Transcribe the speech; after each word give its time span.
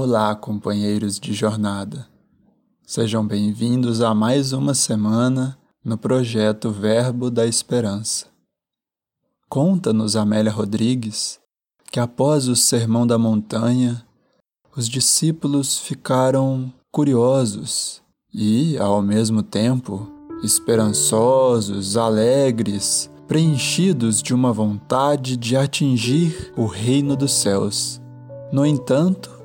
Olá, 0.00 0.32
companheiros 0.36 1.18
de 1.18 1.32
jornada. 1.32 2.06
Sejam 2.86 3.26
bem-vindos 3.26 4.00
a 4.00 4.14
mais 4.14 4.52
uma 4.52 4.72
semana 4.72 5.58
no 5.84 5.98
projeto 5.98 6.70
Verbo 6.70 7.32
da 7.32 7.44
Esperança. 7.44 8.26
Conta-nos 9.48 10.14
Amélia 10.14 10.52
Rodrigues 10.52 11.40
que 11.90 11.98
após 11.98 12.46
o 12.46 12.54
Sermão 12.54 13.08
da 13.08 13.18
Montanha, 13.18 14.06
os 14.76 14.88
discípulos 14.88 15.76
ficaram 15.80 16.72
curiosos 16.92 18.00
e, 18.32 18.78
ao 18.78 19.02
mesmo 19.02 19.42
tempo, 19.42 20.08
esperançosos, 20.44 21.96
alegres, 21.96 23.10
preenchidos 23.26 24.22
de 24.22 24.32
uma 24.32 24.52
vontade 24.52 25.36
de 25.36 25.56
atingir 25.56 26.52
o 26.56 26.66
reino 26.66 27.16
dos 27.16 27.32
céus. 27.32 28.00
No 28.52 28.64
entanto, 28.64 29.37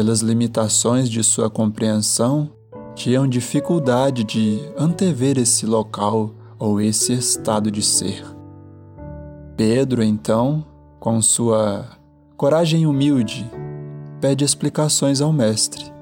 pelas 0.00 0.22
limitações 0.22 1.10
de 1.10 1.22
sua 1.22 1.50
compreensão, 1.50 2.48
tinham 2.94 3.28
dificuldade 3.28 4.24
de 4.24 4.58
antever 4.74 5.36
esse 5.36 5.66
local 5.66 6.30
ou 6.58 6.80
esse 6.80 7.12
estado 7.12 7.70
de 7.70 7.82
ser. 7.82 8.24
Pedro, 9.58 10.02
então, 10.02 10.64
com 10.98 11.20
sua 11.20 11.84
coragem 12.34 12.86
humilde, 12.86 13.46
pede 14.22 14.42
explicações 14.42 15.20
ao 15.20 15.34
Mestre. 15.34 15.92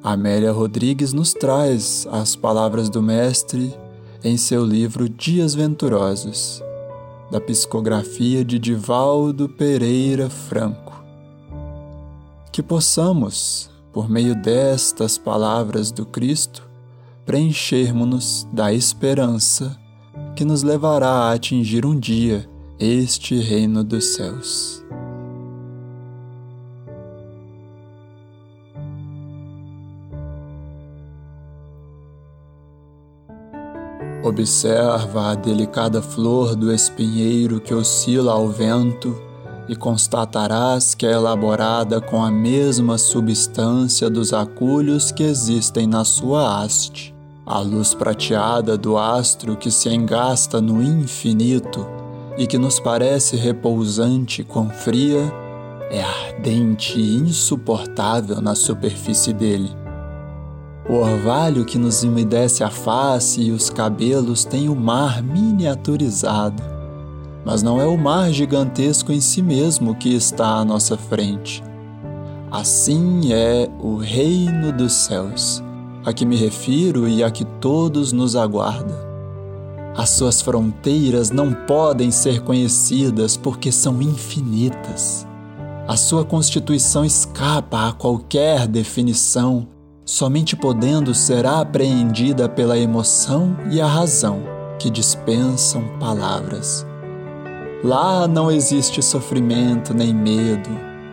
Amélia 0.00 0.52
Rodrigues 0.52 1.12
nos 1.12 1.32
traz 1.32 2.06
as 2.12 2.36
palavras 2.36 2.88
do 2.88 3.02
Mestre 3.02 3.74
em 4.22 4.36
seu 4.36 4.64
livro 4.64 5.08
Dias 5.08 5.56
Venturosos, 5.56 6.62
da 7.32 7.40
psicografia 7.40 8.44
de 8.44 8.60
Divaldo 8.60 9.48
Pereira 9.48 10.30
Franco 10.30 10.89
que 12.52 12.62
possamos, 12.62 13.70
por 13.92 14.08
meio 14.08 14.34
destas 14.34 15.16
palavras 15.16 15.92
do 15.92 16.04
Cristo, 16.04 16.68
preenchermos-nos 17.24 18.48
da 18.52 18.72
esperança 18.72 19.78
que 20.34 20.44
nos 20.44 20.62
levará 20.62 21.08
a 21.08 21.32
atingir 21.32 21.86
um 21.86 21.98
dia 21.98 22.48
este 22.78 23.38
reino 23.38 23.84
dos 23.84 24.14
céus. 24.14 24.84
Observa 34.22 35.30
a 35.30 35.34
delicada 35.34 36.02
flor 36.02 36.54
do 36.54 36.72
espinheiro 36.72 37.60
que 37.60 37.72
oscila 37.72 38.32
ao 38.32 38.48
vento 38.48 39.29
e 39.70 39.76
constatarás 39.76 40.96
que 40.96 41.06
é 41.06 41.12
elaborada 41.12 42.00
com 42.00 42.20
a 42.20 42.28
mesma 42.28 42.98
substância 42.98 44.10
dos 44.10 44.32
aculhos 44.32 45.12
que 45.12 45.22
existem 45.22 45.86
na 45.86 46.04
sua 46.04 46.60
haste. 46.60 47.14
A 47.46 47.60
luz 47.60 47.94
prateada 47.94 48.76
do 48.76 48.98
astro 48.98 49.56
que 49.56 49.70
se 49.70 49.88
engasta 49.88 50.60
no 50.60 50.82
infinito 50.82 51.86
e 52.36 52.48
que 52.48 52.58
nos 52.58 52.80
parece 52.80 53.36
repousante 53.36 54.42
com 54.42 54.68
fria, 54.68 55.32
é 55.88 56.02
ardente 56.02 56.98
e 56.98 57.18
insuportável 57.18 58.40
na 58.40 58.56
superfície 58.56 59.32
dele. 59.32 59.70
O 60.88 60.94
orvalho 60.94 61.64
que 61.64 61.78
nos 61.78 62.02
umedece 62.02 62.64
a 62.64 62.70
face 62.70 63.40
e 63.40 63.52
os 63.52 63.70
cabelos 63.70 64.44
tem 64.44 64.68
o 64.68 64.74
mar 64.74 65.22
miniaturizado 65.22 66.79
mas 67.44 67.62
não 67.62 67.80
é 67.80 67.86
o 67.86 67.96
mar 67.96 68.32
gigantesco 68.32 69.12
em 69.12 69.20
si 69.20 69.42
mesmo 69.42 69.94
que 69.94 70.14
está 70.14 70.56
à 70.56 70.64
nossa 70.64 70.96
frente. 70.96 71.62
Assim 72.50 73.32
é 73.32 73.68
o 73.80 73.96
reino 73.96 74.72
dos 74.72 74.92
céus, 74.92 75.62
a 76.04 76.12
que 76.12 76.26
me 76.26 76.36
refiro 76.36 77.08
e 77.08 77.22
a 77.22 77.30
que 77.30 77.44
todos 77.44 78.12
nos 78.12 78.34
aguarda. 78.34 79.08
As 79.96 80.10
suas 80.10 80.40
fronteiras 80.40 81.30
não 81.30 81.52
podem 81.52 82.10
ser 82.10 82.40
conhecidas 82.40 83.36
porque 83.36 83.70
são 83.70 84.00
infinitas. 84.00 85.26
A 85.86 85.96
sua 85.96 86.24
constituição 86.24 87.04
escapa 87.04 87.88
a 87.88 87.92
qualquer 87.92 88.66
definição, 88.66 89.66
somente 90.04 90.56
podendo 90.56 91.14
ser 91.14 91.44
apreendida 91.46 92.48
pela 92.48 92.78
emoção 92.78 93.56
e 93.70 93.80
a 93.80 93.86
razão 93.86 94.42
que 94.78 94.88
dispensam 94.88 95.82
palavras. 95.98 96.86
Lá 97.82 98.28
não 98.28 98.50
existe 98.50 99.00
sofrimento 99.02 99.94
nem 99.94 100.12
medo. 100.14 100.68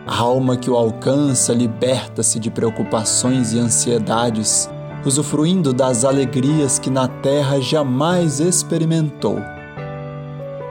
A 0.06 0.18
alma 0.18 0.54
que 0.54 0.70
o 0.70 0.76
alcança 0.76 1.54
liberta-se 1.54 2.38
de 2.38 2.50
preocupações 2.50 3.54
e 3.54 3.58
ansiedades, 3.58 4.68
usufruindo 5.02 5.72
das 5.72 6.04
alegrias 6.04 6.78
que 6.78 6.90
na 6.90 7.08
terra 7.08 7.58
jamais 7.58 8.38
experimentou. 8.38 9.38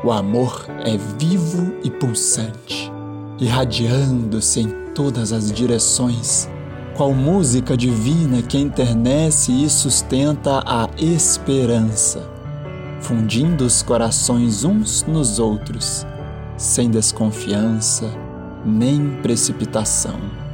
O 0.04 0.12
amor 0.12 0.68
é 0.86 0.96
vivo 1.18 1.74
e 1.84 1.90
pulsante, 1.90 2.92
irradiando-se 3.40 4.62
em 4.62 4.70
todas 4.94 5.34
as 5.34 5.52
direções, 5.52 6.48
qual 6.96 7.12
música 7.12 7.76
divina 7.76 8.44
que 8.44 8.60
enternece 8.60 9.52
e 9.52 9.68
sustenta 9.68 10.62
a 10.64 10.88
esperança 11.00 12.37
fundindo 13.02 13.66
os 13.66 13.82
corações 13.82 14.64
uns 14.64 15.04
nos 15.04 15.40
outros, 15.40 16.06
sem 16.58 16.90
desconfiança 16.90 18.10
nem 18.66 19.22
precipitação. 19.22 20.47